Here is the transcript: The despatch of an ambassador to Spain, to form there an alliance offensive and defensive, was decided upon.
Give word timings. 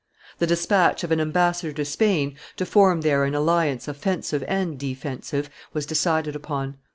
The 0.39 0.47
despatch 0.47 1.03
of 1.03 1.11
an 1.11 1.19
ambassador 1.19 1.71
to 1.73 1.85
Spain, 1.85 2.35
to 2.57 2.65
form 2.65 3.01
there 3.01 3.23
an 3.23 3.35
alliance 3.35 3.87
offensive 3.87 4.43
and 4.47 4.79
defensive, 4.79 5.47
was 5.73 5.85
decided 5.85 6.35
upon. 6.35 6.77